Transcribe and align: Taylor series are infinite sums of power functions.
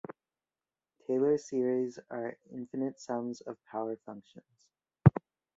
Taylor 1.05 1.37
series 1.37 1.99
are 2.09 2.35
infinite 2.51 2.99
sums 2.99 3.41
of 3.41 3.63
power 3.65 3.95
functions. 4.03 4.65